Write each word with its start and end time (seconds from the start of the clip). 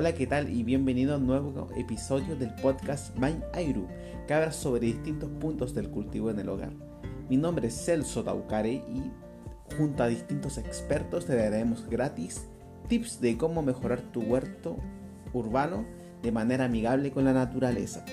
Hola, 0.00 0.14
¿qué 0.14 0.28
tal? 0.28 0.48
Y 0.48 0.62
bienvenido 0.62 1.12
a 1.12 1.16
un 1.16 1.26
nuevo 1.26 1.66
episodio 1.76 2.36
del 2.36 2.54
podcast 2.54 3.18
Mind 3.18 3.42
Airu, 3.52 3.88
que 4.28 4.32
habla 4.32 4.52
sobre 4.52 4.86
distintos 4.86 5.28
puntos 5.40 5.74
del 5.74 5.90
cultivo 5.90 6.30
en 6.30 6.38
el 6.38 6.48
hogar. 6.48 6.70
Mi 7.28 7.36
nombre 7.36 7.66
es 7.66 7.84
Celso 7.84 8.22
Taucare 8.22 8.74
y 8.74 9.10
junto 9.76 10.04
a 10.04 10.06
distintos 10.06 10.56
expertos 10.56 11.26
te 11.26 11.34
daremos 11.34 11.84
gratis 11.90 12.46
tips 12.86 13.20
de 13.20 13.36
cómo 13.36 13.60
mejorar 13.60 14.00
tu 14.12 14.20
huerto 14.20 14.76
urbano 15.32 15.84
de 16.22 16.30
manera 16.30 16.66
amigable 16.66 17.10
con 17.10 17.24
la 17.24 17.32
naturaleza. 17.32 18.04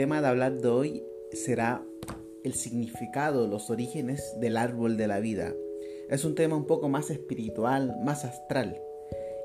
Tema 0.00 0.22
de 0.22 0.28
hablar 0.28 0.62
de 0.62 0.68
hoy 0.68 1.04
será 1.30 1.84
el 2.42 2.54
significado, 2.54 3.46
los 3.46 3.68
orígenes 3.68 4.34
del 4.40 4.56
árbol 4.56 4.96
de 4.96 5.06
la 5.06 5.20
vida. 5.20 5.52
Es 6.08 6.24
un 6.24 6.34
tema 6.34 6.56
un 6.56 6.64
poco 6.64 6.88
más 6.88 7.10
espiritual, 7.10 7.98
más 8.02 8.24
astral 8.24 8.80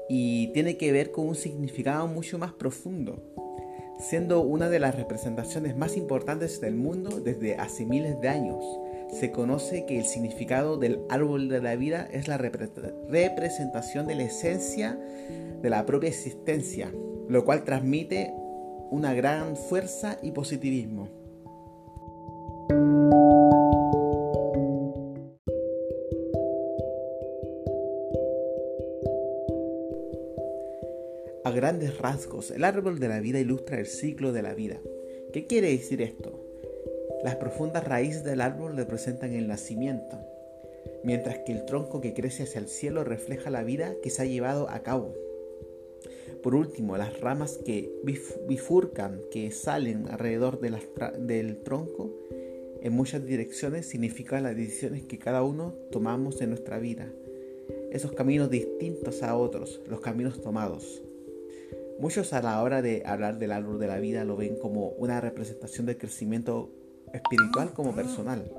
y 0.07 0.53
tiene 0.53 0.77
que 0.77 0.93
ver 0.93 1.11
con 1.11 1.27
un 1.27 1.35
significado 1.35 2.07
mucho 2.07 2.37
más 2.37 2.53
profundo, 2.53 3.21
siendo 3.99 4.39
una 4.43 4.69
de 4.69 4.79
las 4.79 4.95
representaciones 4.95 5.75
más 5.75 5.97
importantes 5.97 6.61
del 6.61 6.75
mundo 6.75 7.19
desde 7.19 7.55
hace 7.55 7.85
miles 7.85 8.21
de 8.21 8.29
años. 8.29 8.63
Se 9.11 9.31
conoce 9.31 9.85
que 9.85 9.99
el 9.99 10.05
significado 10.05 10.77
del 10.77 11.01
árbol 11.09 11.49
de 11.49 11.61
la 11.61 11.75
vida 11.75 12.07
es 12.13 12.29
la 12.29 12.37
representación 12.37 14.07
de 14.07 14.15
la 14.15 14.23
esencia 14.23 14.97
de 15.61 15.69
la 15.69 15.85
propia 15.85 16.07
existencia, 16.07 16.93
lo 17.27 17.43
cual 17.43 17.65
transmite 17.65 18.33
una 18.91 19.13
gran 19.13 19.57
fuerza 19.57 20.19
y 20.21 20.31
positivismo. 20.31 21.09
A 31.43 31.51
grandes 31.51 31.97
rasgos, 31.99 32.51
el 32.51 32.63
árbol 32.63 32.99
de 32.99 33.07
la 33.07 33.19
vida 33.19 33.39
ilustra 33.39 33.79
el 33.79 33.85
ciclo 33.85 34.31
de 34.31 34.41
la 34.41 34.55
vida. 34.55 34.79
¿Qué 35.31 35.45
quiere 35.45 35.69
decir 35.69 36.01
esto? 36.01 36.41
Las 37.23 37.35
profundas 37.35 37.83
raíces 37.83 38.23
del 38.23 38.41
árbol 38.41 38.75
representan 38.75 39.33
el 39.33 39.47
nacimiento, 39.47 40.17
mientras 41.03 41.39
que 41.39 41.51
el 41.51 41.65
tronco 41.65 42.01
que 42.01 42.13
crece 42.13 42.43
hacia 42.43 42.59
el 42.59 42.67
cielo 42.67 43.03
refleja 43.03 43.49
la 43.49 43.63
vida 43.63 43.93
que 44.01 44.09
se 44.09 44.23
ha 44.23 44.25
llevado 44.25 44.69
a 44.69 44.79
cabo. 44.81 45.13
Por 46.43 46.55
último, 46.55 46.97
las 46.97 47.19
ramas 47.19 47.59
que 47.65 47.91
bifurcan, 48.47 49.21
que 49.31 49.51
salen 49.51 50.07
alrededor 50.09 50.59
del 50.59 51.57
tronco 51.63 52.13
en 52.81 52.93
muchas 52.93 53.25
direcciones, 53.25 53.87
significan 53.87 54.43
las 54.43 54.55
decisiones 54.55 55.03
que 55.03 55.17
cada 55.17 55.43
uno 55.43 55.73
tomamos 55.91 56.41
en 56.41 56.49
nuestra 56.49 56.77
vida. 56.79 57.11
Esos 57.91 58.11
caminos 58.11 58.49
distintos 58.49 59.23
a 59.23 59.35
otros, 59.35 59.81
los 59.87 60.01
caminos 60.01 60.41
tomados. 60.41 61.01
Muchos 61.97 62.33
a 62.33 62.41
la 62.41 62.61
hora 62.61 62.81
de 62.81 63.03
hablar 63.05 63.39
del 63.39 63.53
árbol 63.53 63.79
de 63.79 63.87
la 63.87 63.99
vida 63.99 64.25
lo 64.25 64.35
ven 64.35 64.57
como 64.57 64.89
una 64.89 65.21
representación 65.21 65.85
del 65.85 65.97
crecimiento 65.97 66.69
espiritual 67.13 67.73
como 67.73 67.95
personal. 67.95 68.51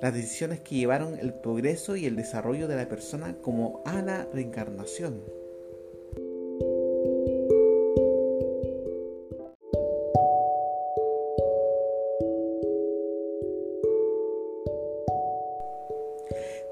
Las 0.00 0.14
decisiones 0.14 0.60
que 0.60 0.76
llevaron 0.76 1.18
el 1.18 1.34
progreso 1.34 1.96
y 1.96 2.06
el 2.06 2.16
desarrollo 2.16 2.66
de 2.66 2.76
la 2.76 2.88
persona 2.88 3.36
como 3.42 3.82
a 3.84 4.00
la 4.00 4.26
reencarnación. 4.32 5.20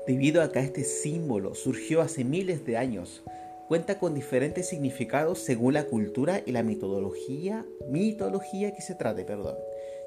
Debido 0.06 0.40
a 0.40 0.52
que 0.52 0.60
este 0.60 0.84
símbolo 0.84 1.56
surgió 1.56 2.00
hace 2.00 2.22
miles 2.22 2.64
de 2.64 2.76
años, 2.76 3.24
cuenta 3.66 3.98
con 3.98 4.14
diferentes 4.14 4.68
significados 4.68 5.40
según 5.40 5.74
la 5.74 5.86
cultura 5.86 6.42
y 6.46 6.52
la 6.52 6.62
mitología, 6.62 7.66
mitología 7.88 8.72
que 8.72 8.82
se 8.82 8.94
trate, 8.94 9.24
perdón, 9.24 9.56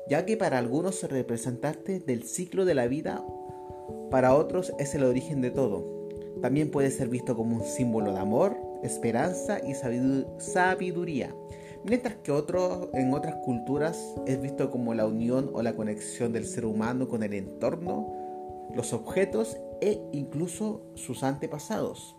ya 0.08 0.26
que 0.26 0.38
para 0.38 0.58
algunos 0.58 1.04
es 1.04 1.12
representante 1.12 2.00
del 2.00 2.24
ciclo 2.24 2.64
de 2.64 2.76
la 2.76 2.88
vida, 2.88 3.26
para 4.10 4.34
otros 4.36 4.74
es 4.80 4.96
el 4.96 5.04
origen 5.04 5.42
de 5.42 5.52
todo. 5.52 6.08
También 6.42 6.72
puede 6.72 6.92
ser 6.92 7.10
visto 7.10 7.36
como 7.36 7.58
un 7.58 7.64
símbolo 7.66 8.14
de 8.14 8.20
amor, 8.20 8.56
esperanza 8.84 9.60
y 9.60 9.74
sabiduría, 9.74 11.36
mientras 11.84 12.16
que 12.24 12.32
otro, 12.32 12.90
en 12.94 13.14
otras 13.14 13.36
culturas 13.44 14.16
es 14.26 14.42
visto 14.42 14.72
como 14.72 14.94
la 14.94 15.06
unión 15.06 15.50
o 15.52 15.62
la 15.62 15.76
conexión 15.76 16.32
del 16.32 16.46
ser 16.46 16.64
humano 16.66 17.10
con 17.10 17.22
el 17.22 17.34
entorno, 17.34 18.16
los 18.74 18.94
objetos 18.94 19.58
e 19.82 20.02
incluso 20.12 20.82
sus 20.96 21.24
antepasados, 21.24 22.16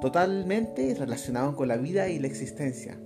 totalmente 0.00 0.94
relacionados 0.94 1.54
con 1.54 1.68
la 1.68 1.76
vida 1.76 2.08
y 2.08 2.18
la 2.18 2.26
existencia. 2.26 3.00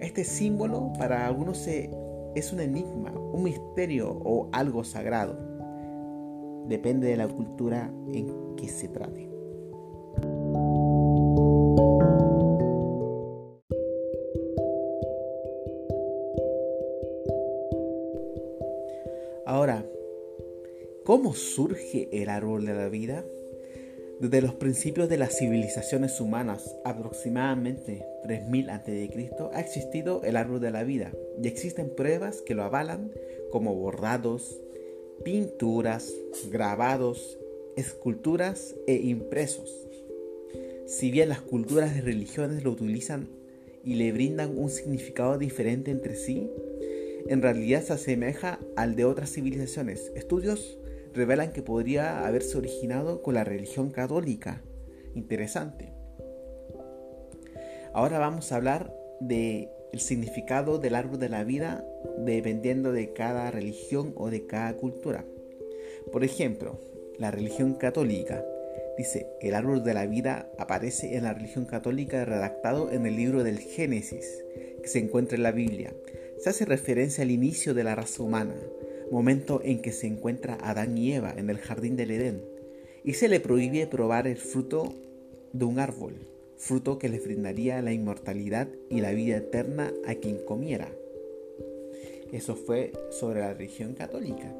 Este 0.00 0.24
símbolo 0.24 0.92
para 0.98 1.26
algunos 1.26 1.66
es 1.66 2.52
un 2.52 2.60
enigma, 2.60 3.12
un 3.12 3.44
misterio 3.44 4.10
o 4.24 4.48
algo 4.52 4.84
sagrado. 4.84 5.38
Depende 6.66 7.08
de 7.08 7.16
la 7.16 7.28
cultura 7.28 7.92
en 8.12 8.56
que 8.56 8.68
se 8.68 8.88
trate. 8.88 9.33
¿Cómo 21.34 21.42
surge 21.42 22.08
el 22.12 22.28
árbol 22.28 22.64
de 22.64 22.74
la 22.74 22.88
vida? 22.88 23.24
Desde 24.20 24.40
los 24.40 24.54
principios 24.54 25.08
de 25.08 25.16
las 25.16 25.36
civilizaciones 25.36 26.20
humanas, 26.20 26.76
aproximadamente 26.84 28.06
3000 28.22 28.70
a.C., 28.70 29.30
ha 29.52 29.60
existido 29.60 30.22
el 30.22 30.36
árbol 30.36 30.60
de 30.60 30.70
la 30.70 30.84
vida 30.84 31.10
y 31.42 31.48
existen 31.48 31.90
pruebas 31.90 32.40
que 32.40 32.54
lo 32.54 32.62
avalan 32.62 33.10
como 33.50 33.74
bordados, 33.74 34.60
pinturas, 35.24 36.14
grabados, 36.52 37.36
esculturas 37.76 38.76
e 38.86 38.94
impresos. 38.94 39.88
Si 40.86 41.10
bien 41.10 41.30
las 41.30 41.40
culturas 41.40 41.96
de 41.96 42.02
religiones 42.02 42.62
lo 42.62 42.70
utilizan 42.70 43.26
y 43.82 43.94
le 43.96 44.12
brindan 44.12 44.56
un 44.56 44.70
significado 44.70 45.36
diferente 45.36 45.90
entre 45.90 46.14
sí, 46.14 46.48
en 47.26 47.42
realidad 47.42 47.82
se 47.82 47.94
asemeja 47.94 48.60
al 48.76 48.94
de 48.94 49.04
otras 49.04 49.32
civilizaciones. 49.32 50.12
Estudios 50.14 50.78
revelan 51.14 51.52
que 51.52 51.62
podría 51.62 52.26
haberse 52.26 52.58
originado 52.58 53.22
con 53.22 53.34
la 53.34 53.44
religión 53.44 53.90
católica. 53.90 54.62
Interesante. 55.14 55.92
Ahora 57.92 58.18
vamos 58.18 58.50
a 58.50 58.56
hablar 58.56 58.92
de 59.20 59.70
el 59.92 60.00
significado 60.00 60.78
del 60.78 60.96
árbol 60.96 61.20
de 61.20 61.28
la 61.28 61.44
vida 61.44 61.86
dependiendo 62.18 62.92
de 62.92 63.12
cada 63.12 63.50
religión 63.52 64.12
o 64.16 64.28
de 64.28 64.46
cada 64.46 64.74
cultura. 64.74 65.24
Por 66.10 66.24
ejemplo, 66.24 66.80
la 67.18 67.30
religión 67.30 67.74
católica 67.74 68.44
dice, 68.98 69.28
el 69.40 69.54
árbol 69.54 69.84
de 69.84 69.94
la 69.94 70.06
vida 70.06 70.50
aparece 70.58 71.16
en 71.16 71.24
la 71.24 71.34
religión 71.34 71.64
católica 71.64 72.24
redactado 72.24 72.90
en 72.90 73.06
el 73.06 73.16
libro 73.16 73.44
del 73.44 73.58
Génesis, 73.58 74.44
que 74.82 74.88
se 74.88 74.98
encuentra 74.98 75.36
en 75.36 75.44
la 75.44 75.52
Biblia. 75.52 75.94
Se 76.38 76.50
hace 76.50 76.64
referencia 76.64 77.22
al 77.22 77.30
inicio 77.30 77.74
de 77.74 77.84
la 77.84 77.94
raza 77.94 78.22
humana, 78.22 78.54
momento 79.10 79.60
en 79.64 79.80
que 79.80 79.92
se 79.92 80.06
encuentra 80.06 80.58
Adán 80.60 80.96
y 80.98 81.12
Eva 81.12 81.34
en 81.36 81.50
el 81.50 81.58
jardín 81.58 81.96
del 81.96 82.10
Edén, 82.10 82.42
y 83.04 83.14
se 83.14 83.28
le 83.28 83.40
prohíbe 83.40 83.86
probar 83.86 84.26
el 84.26 84.38
fruto 84.38 84.94
de 85.52 85.64
un 85.64 85.78
árbol, 85.78 86.14
fruto 86.56 86.98
que 86.98 87.08
le 87.08 87.20
brindaría 87.20 87.82
la 87.82 87.92
inmortalidad 87.92 88.68
y 88.88 89.00
la 89.00 89.12
vida 89.12 89.36
eterna 89.36 89.92
a 90.06 90.14
quien 90.14 90.38
comiera. 90.38 90.88
Eso 92.32 92.56
fue 92.56 92.92
sobre 93.10 93.40
la 93.40 93.52
religión 93.52 93.94
católica. 93.94 94.52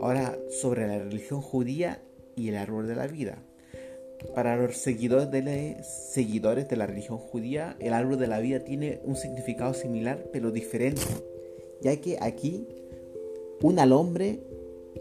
Ahora 0.00 0.38
sobre 0.48 0.86
la 0.86 0.98
religión 0.98 1.42
judía 1.42 2.02
y 2.34 2.48
el 2.48 2.56
árbol 2.56 2.88
de 2.88 2.94
la 2.96 3.06
vida. 3.06 3.38
Para 4.34 4.56
los 4.56 4.76
seguidores 4.76 5.30
de, 5.30 5.76
seguidores 5.82 6.68
de 6.68 6.76
la 6.76 6.86
religión 6.86 7.18
judía, 7.18 7.76
el 7.78 7.92
árbol 7.92 8.18
de 8.18 8.26
la 8.26 8.40
vida 8.40 8.60
tiene 8.60 9.00
un 9.04 9.16
significado 9.16 9.74
similar 9.74 10.26
pero 10.32 10.50
diferente, 10.50 11.02
ya 11.80 11.96
que 12.00 12.18
aquí 12.20 12.66
un 13.62 13.78
al 13.78 13.92
hombre 13.92 14.42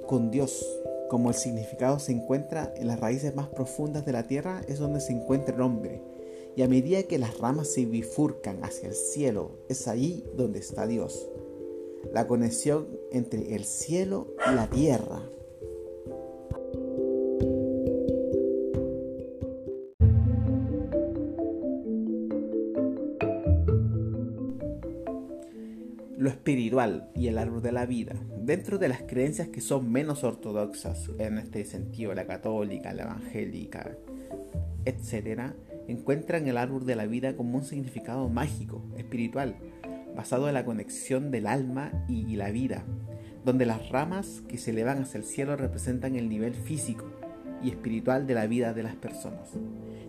con 0.07 0.31
Dios. 0.31 0.65
Como 1.09 1.29
el 1.29 1.35
significado 1.35 2.00
se 2.00 2.11
encuentra 2.11 2.73
en 2.77 2.88
las 2.88 3.00
raíces 3.00 3.35
más 3.35 3.47
profundas 3.47 4.06
de 4.06 4.11
la 4.11 4.27
tierra, 4.27 4.61
es 4.67 4.79
donde 4.79 5.00
se 5.00 5.13
encuentra 5.13 5.56
el 5.56 5.61
hombre. 5.61 6.01
Y 6.56 6.61
a 6.61 6.67
medida 6.67 7.03
que 7.03 7.17
las 7.17 7.38
ramas 7.38 7.69
se 7.69 7.85
bifurcan 7.85 8.63
hacia 8.63 8.89
el 8.89 8.95
cielo, 8.95 9.51
es 9.69 9.88
allí 9.88 10.25
donde 10.35 10.59
está 10.59 10.88
Dios. 10.88 11.29
La 12.13 12.27
conexión 12.27 12.88
entre 13.11 13.56
el 13.56 13.65
cielo 13.65 14.27
y 14.51 14.56
la 14.56 14.67
tierra. 14.67 15.23
Espiritual 26.50 27.12
y 27.13 27.28
el 27.28 27.38
árbol 27.38 27.62
de 27.62 27.72
la 27.72 27.86
vida. 27.86 28.16
Dentro 28.42 28.80
de 28.80 28.88
las 28.88 29.04
creencias 29.04 29.50
que 29.50 29.62
son 29.62 29.92
menos 29.92 30.24
ortodoxas, 30.24 31.12
en 31.19 31.38
este 31.38 31.63
sentido, 31.63 32.16
la 32.16 32.25
católica, 32.25 32.92
la 32.92 33.04
evangélica, 33.04 33.96
etc., 34.84 35.54
encuentran 35.88 36.48
el 36.48 36.57
árbol 36.57 36.88
de 36.88 36.96
la 36.96 37.06
vida 37.06 37.36
como 37.36 37.60
un 37.60 37.63
significado 37.63 38.30
mágico, 38.30 38.84
espiritual, 38.98 39.57
basado 40.16 40.48
en 40.48 40.56
la 40.56 40.66
conexión 40.66 41.30
del 41.30 41.46
alma 41.46 41.92
y 42.07 42.36
la 42.36 42.50
vida, 42.50 42.84
donde 43.45 43.68
las 43.68 43.90
ramas 43.90 44.42
que 44.48 44.57
se 44.57 44.72
elevan 44.72 45.04
hacia 45.04 45.19
el 45.19 45.25
cielo 45.25 45.56
representan 45.56 46.16
el 46.16 46.30
nivel 46.30 46.56
físico 46.56 47.06
y 47.62 47.69
espiritual 47.69 48.25
de 48.25 48.34
la 48.34 48.48
vida 48.48 48.74
de 48.74 48.84
las 48.84 48.95
personas. 48.95 49.52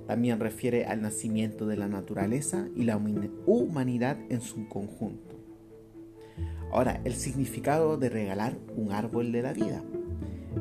También 0.06 0.40
refiere 0.40 0.86
al 0.86 1.02
nacimiento 1.02 1.66
de 1.66 1.76
la 1.76 1.88
naturaleza 1.88 2.66
y 2.74 2.84
la 2.84 2.96
humanidad 2.96 4.16
en 4.30 4.40
su 4.40 4.66
conjunto. 4.68 5.29
Ahora, 6.72 7.00
el 7.04 7.14
significado 7.14 7.96
de 7.96 8.08
regalar 8.08 8.56
un 8.76 8.92
árbol 8.92 9.32
de 9.32 9.42
la 9.42 9.52
vida. 9.52 9.82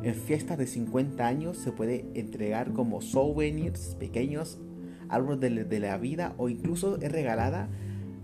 En 0.02 0.14
fiestas 0.14 0.58
de 0.58 0.66
50 0.66 1.26
años 1.26 1.56
se 1.56 1.72
puede 1.72 2.04
entregar 2.14 2.72
como 2.72 3.00
souvenirs 3.00 3.96
pequeños 3.98 4.58
árboles 5.08 5.68
de, 5.68 5.80
la 5.80 5.98
vida 5.98 6.34
o 6.36 6.48
incluso 6.48 7.00
es 7.00 7.10
regalada 7.10 7.68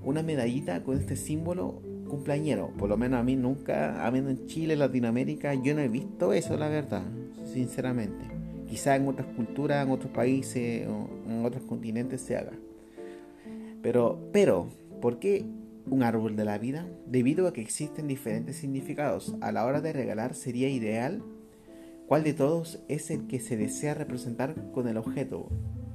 una 0.04 0.22
medallita 0.22 0.82
con 0.84 0.98
este 0.98 1.16
símbolo 1.16 1.82
cumpleañero. 2.08 2.70
Por 2.78 2.88
lo 2.88 2.96
menos 2.96 3.20
a 3.20 3.22
mí 3.22 3.36
nunca, 3.36 4.06
a 4.06 4.10
menos 4.10 4.30
en 4.30 4.46
Chile, 4.46 4.76
Latinoamérica, 4.76 5.54
yo 5.54 5.74
no 5.74 5.80
he 5.80 5.88
visto 5.88 6.32
eso, 6.32 6.56
la 6.56 6.68
verdad, 6.68 7.02
sinceramente. 7.52 8.24
Quizá 8.68 8.96
en 8.96 9.06
otras 9.06 9.28
culturas, 9.34 9.84
en 9.84 9.92
otros 9.92 10.10
países 10.12 10.86
en 10.86 11.44
otros 11.44 11.64
continentes 11.64 12.20
se 12.20 12.36
haga. 12.36 12.52
Pero, 13.82 14.18
pero, 14.32 14.68
¿por 15.00 15.18
qué 15.18 15.44
un 15.88 16.02
árbol 16.02 16.36
de 16.36 16.44
la 16.44 16.58
vida, 16.58 16.86
debido 17.06 17.46
a 17.46 17.52
que 17.52 17.60
existen 17.60 18.08
diferentes 18.08 18.56
significados. 18.56 19.34
A 19.40 19.52
la 19.52 19.64
hora 19.64 19.80
de 19.80 19.92
regalar 19.92 20.34
sería 20.34 20.68
ideal 20.68 21.22
cuál 22.06 22.24
de 22.24 22.34
todos 22.34 22.80
es 22.88 23.10
el 23.10 23.26
que 23.26 23.40
se 23.40 23.56
desea 23.56 23.94
representar 23.94 24.70
con 24.72 24.88
el 24.88 24.96
objeto. 24.96 25.48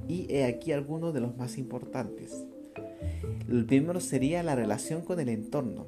Y 0.08 0.26
he 0.32 0.44
aquí 0.44 0.72
algunos 0.72 1.14
de 1.14 1.20
los 1.20 1.36
más 1.36 1.58
importantes. 1.58 2.44
El 3.48 3.66
primero 3.66 4.00
sería 4.00 4.42
la 4.42 4.54
relación 4.54 5.02
con 5.02 5.20
el 5.20 5.28
entorno. 5.28 5.86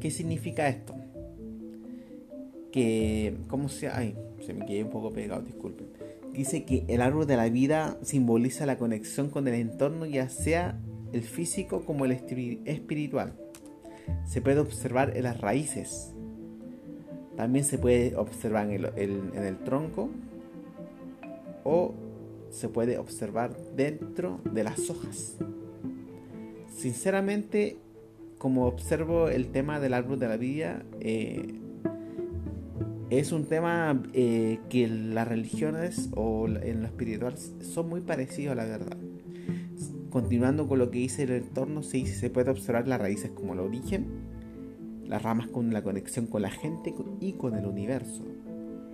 ¿Qué 0.00 0.10
significa 0.10 0.68
esto? 0.68 0.94
Que, 2.70 3.36
¿cómo 3.48 3.68
se...? 3.68 3.88
Ay, 3.88 4.16
se 4.44 4.54
me 4.54 4.66
quedé 4.66 4.84
un 4.84 4.90
poco 4.90 5.12
pegado, 5.12 5.42
disculpen. 5.42 5.88
Dice 6.32 6.64
que 6.64 6.84
el 6.88 7.02
árbol 7.02 7.26
de 7.26 7.36
la 7.36 7.48
vida 7.48 7.98
simboliza 8.02 8.66
la 8.66 8.78
conexión 8.78 9.28
con 9.28 9.46
el 9.48 9.54
entorno, 9.54 10.06
ya 10.06 10.28
sea 10.28 10.80
el 11.12 11.22
físico 11.22 11.84
como 11.84 12.04
el 12.04 12.12
espiritual. 12.12 13.34
Se 14.24 14.40
puede 14.40 14.60
observar 14.60 15.16
en 15.16 15.24
las 15.24 15.40
raíces. 15.40 16.14
También 17.36 17.64
se 17.64 17.78
puede 17.78 18.14
observar 18.16 18.70
en 18.70 19.32
el, 19.34 19.58
tronco 19.64 20.10
o 21.64 21.94
se 22.50 22.68
puede 22.68 22.98
observar 22.98 23.56
dentro 23.74 24.40
de 24.44 24.64
las 24.64 24.90
hojas. 24.90 25.36
Sinceramente, 26.74 27.78
como 28.38 28.66
observo 28.66 29.28
el 29.28 29.48
tema 29.48 29.80
del 29.80 29.94
árbol 29.94 30.18
de 30.18 30.28
la 30.28 30.36
vida, 30.36 30.82
eh, 31.00 31.58
es 33.08 33.32
un 33.32 33.44
tema 33.44 34.02
eh, 34.14 34.58
que 34.68 34.88
las 34.88 35.28
religiones 35.28 36.10
o 36.14 36.48
en 36.48 36.80
lo 36.80 36.86
espiritual 36.86 37.36
son 37.36 37.88
muy 37.88 38.00
parecidos 38.00 38.52
a 38.52 38.54
la 38.56 38.64
verdad. 38.64 39.01
Continuando 40.12 40.68
con 40.68 40.78
lo 40.78 40.90
que 40.90 40.98
dice 40.98 41.22
el 41.22 41.30
entorno, 41.30 41.82
se 41.82 42.04
se 42.04 42.28
puede 42.28 42.50
observar 42.50 42.86
las 42.86 43.00
raíces 43.00 43.30
como 43.30 43.54
el 43.54 43.60
origen, 43.60 44.06
las 45.06 45.22
ramas 45.22 45.48
con 45.48 45.72
la 45.72 45.82
conexión 45.82 46.26
con 46.26 46.42
la 46.42 46.50
gente 46.50 46.94
y 47.18 47.32
con 47.32 47.56
el 47.56 47.64
universo, 47.64 48.22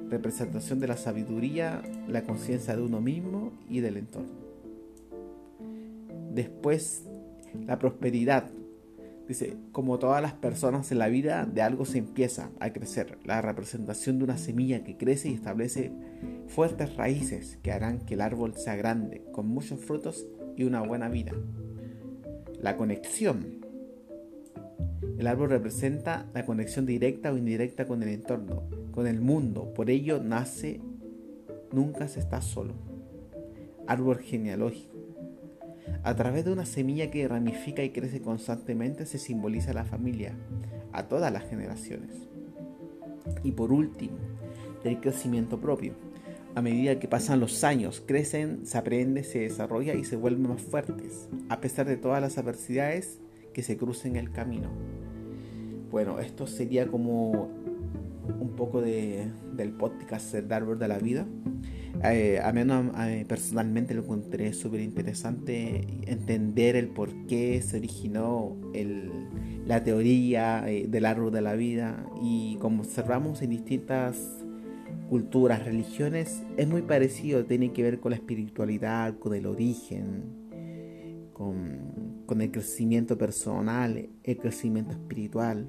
representación 0.08 0.78
de 0.78 0.86
la 0.86 0.96
sabiduría, 0.96 1.82
la 2.06 2.22
conciencia 2.22 2.76
de 2.76 2.82
uno 2.82 3.00
mismo 3.00 3.50
y 3.68 3.80
del 3.80 3.96
entorno. 3.96 4.30
Después, 6.32 7.08
la 7.66 7.80
prosperidad. 7.80 8.52
Dice, 9.26 9.56
como 9.72 9.98
todas 9.98 10.22
las 10.22 10.34
personas 10.34 10.92
en 10.92 11.00
la 11.00 11.08
vida, 11.08 11.46
de 11.46 11.62
algo 11.62 11.84
se 11.84 11.98
empieza 11.98 12.52
a 12.60 12.72
crecer. 12.72 13.18
La 13.24 13.42
representación 13.42 14.18
de 14.18 14.24
una 14.24 14.38
semilla 14.38 14.84
que 14.84 14.96
crece 14.96 15.30
y 15.30 15.34
establece 15.34 15.90
fuertes 16.46 16.94
raíces 16.94 17.58
que 17.64 17.72
harán 17.72 17.98
que 18.06 18.14
el 18.14 18.20
árbol 18.20 18.54
sea 18.54 18.76
grande, 18.76 19.24
con 19.32 19.48
muchos 19.48 19.80
frutos 19.80 20.24
y 20.58 20.64
una 20.64 20.82
buena 20.82 21.08
vida. 21.08 21.32
La 22.60 22.76
conexión. 22.76 23.64
El 25.16 25.26
árbol 25.28 25.50
representa 25.50 26.26
la 26.34 26.44
conexión 26.44 26.84
directa 26.84 27.32
o 27.32 27.36
indirecta 27.36 27.86
con 27.86 28.02
el 28.02 28.08
entorno, 28.08 28.64
con 28.90 29.06
el 29.06 29.20
mundo. 29.20 29.72
Por 29.72 29.88
ello 29.88 30.20
nace, 30.22 30.80
nunca 31.72 32.08
se 32.08 32.18
está 32.18 32.42
solo. 32.42 32.74
Árbol 33.86 34.18
genealógico. 34.18 34.96
A 36.02 36.16
través 36.16 36.44
de 36.44 36.52
una 36.52 36.66
semilla 36.66 37.10
que 37.10 37.28
ramifica 37.28 37.84
y 37.84 37.90
crece 37.90 38.20
constantemente 38.20 39.06
se 39.06 39.18
simboliza 39.18 39.72
la 39.72 39.84
familia, 39.84 40.34
a 40.92 41.06
todas 41.06 41.32
las 41.32 41.44
generaciones. 41.48 42.16
Y 43.44 43.52
por 43.52 43.72
último, 43.72 44.18
el 44.82 45.00
crecimiento 45.00 45.60
propio 45.60 45.94
a 46.58 46.62
medida 46.62 46.98
que 46.98 47.06
pasan 47.06 47.38
los 47.38 47.62
años, 47.62 48.02
crecen, 48.04 48.66
se 48.66 48.76
aprende, 48.78 49.22
se 49.22 49.38
desarrolla 49.38 49.94
y 49.94 50.04
se 50.04 50.16
vuelven 50.16 50.48
más 50.48 50.60
fuertes, 50.60 51.28
a 51.48 51.60
pesar 51.60 51.86
de 51.86 51.96
todas 51.96 52.20
las 52.20 52.36
adversidades 52.36 53.20
que 53.54 53.62
se 53.62 53.76
crucen 53.76 54.16
en 54.16 54.26
el 54.26 54.32
camino. 54.32 54.68
Bueno, 55.92 56.18
esto 56.18 56.48
sería 56.48 56.88
como 56.88 57.48
un 58.40 58.54
poco 58.56 58.80
de, 58.80 59.28
del 59.54 59.70
podcast 59.70 60.32
del 60.32 60.52
árbol 60.52 60.80
de 60.80 60.88
la 60.88 60.98
vida. 60.98 61.26
Eh, 62.02 62.40
a 62.42 62.52
menos 62.52 62.92
personalmente 63.28 63.94
lo 63.94 64.02
encontré 64.02 64.52
súper 64.52 64.80
interesante 64.80 65.86
entender 66.06 66.74
el 66.74 66.88
por 66.88 67.26
qué 67.26 67.62
se 67.62 67.76
originó 67.76 68.56
la 69.64 69.84
teoría 69.84 70.68
eh, 70.68 70.86
del 70.88 71.06
árbol 71.06 71.32
de 71.32 71.40
la 71.40 71.54
vida 71.54 72.04
y 72.20 72.56
como 72.60 72.82
observamos 72.82 73.42
en 73.42 73.50
distintas 73.50 74.44
culturas, 75.08 75.64
religiones, 75.64 76.42
es 76.56 76.68
muy 76.68 76.82
parecido, 76.82 77.44
tiene 77.44 77.72
que 77.72 77.82
ver 77.82 78.00
con 78.00 78.10
la 78.10 78.16
espiritualidad, 78.16 79.18
con 79.18 79.34
el 79.34 79.46
origen, 79.46 80.24
con, 81.32 82.40
el 82.40 82.50
crecimiento 82.50 83.16
personal, 83.16 84.08
el 84.22 84.36
crecimiento 84.36 84.92
espiritual. 84.92 85.68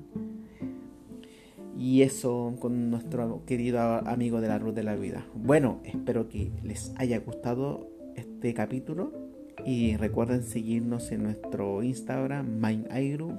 Y 1.77 2.01
eso 2.01 2.55
con 2.59 2.89
nuestro 2.89 3.45
querido 3.45 3.79
amigo 3.79 4.41
de 4.41 4.49
la 4.49 4.59
Ruta 4.59 4.81
de 4.81 4.83
la 4.83 4.95
Vida. 4.95 5.25
Bueno, 5.33 5.79
espero 5.85 6.27
que 6.27 6.51
les 6.61 6.93
haya 6.97 7.19
gustado 7.19 7.89
este 8.15 8.53
capítulo 8.53 9.28
y 9.65 9.97
recuerden 9.97 10.43
seguirnos 10.43 11.11
en 11.11 11.23
nuestro 11.23 11.83
Instagram, 11.83 12.59
MindAiru, 12.59 13.37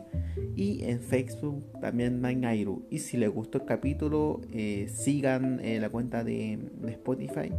y 0.57 0.85
en 0.85 1.01
Facebook 1.01 1.65
también 1.81 2.21
MindAiru. 2.21 2.87
Y 2.91 2.99
si 2.99 3.17
les 3.17 3.31
gustó 3.31 3.59
el 3.59 3.65
capítulo, 3.65 4.41
eh, 4.53 4.89
sigan 4.93 5.61
eh, 5.61 5.81
la 5.81 5.91
cuenta 5.91 6.25
de, 6.25 6.59
de, 6.81 6.93
Spotify 6.93 7.53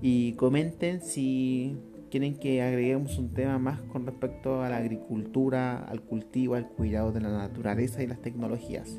y 0.00 0.32
comenten 0.32 1.00
si 1.00 1.76
quieren 2.10 2.36
que 2.36 2.62
agreguemos 2.62 3.18
un 3.18 3.34
tema 3.34 3.58
más 3.58 3.80
con 3.82 4.06
respecto 4.06 4.62
a 4.62 4.68
la 4.68 4.78
agricultura, 4.78 5.84
al 5.84 6.02
cultivo, 6.02 6.54
al 6.54 6.68
cuidado 6.68 7.12
de 7.12 7.20
la 7.20 7.30
naturaleza 7.30 8.02
y 8.02 8.06
las 8.06 8.20
tecnologías. 8.20 8.98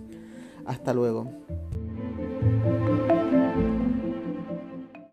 Hasta 0.65 0.93
luego. 0.93 1.31